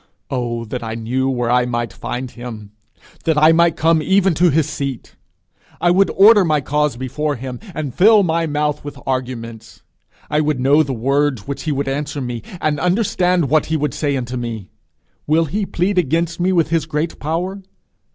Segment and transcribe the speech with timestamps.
[0.31, 2.71] 'Oh that I knew where I might find him!
[3.23, 5.15] that I might come even to his seat!
[5.79, 9.83] I would order my cause before him, and fill my mouth with arguments.
[10.27, 13.93] I would know the words which he would answer me, and understand what he would
[13.93, 14.71] say unto me.
[15.27, 17.61] Will he plead against me with his great power?